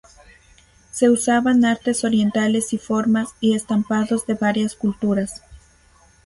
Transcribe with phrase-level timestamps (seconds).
[0.89, 5.43] Se usaban artes orientales y formas y estampados de varias culturas.